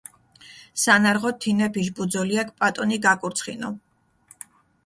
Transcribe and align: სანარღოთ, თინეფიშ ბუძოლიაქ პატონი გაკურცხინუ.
სანარღოთ, 0.83 1.37
თინეფიშ 1.43 1.87
ბუძოლიაქ 1.99 2.49
პატონი 2.63 2.97
გაკურცხინუ. 3.07 3.71